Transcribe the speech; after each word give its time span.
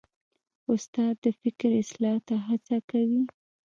استاد 0.71 1.13
د 1.23 1.25
فکر 1.41 1.69
اصلاح 1.83 2.17
ته 2.27 2.35
هڅه 2.47 2.77
کوي. 2.89 3.21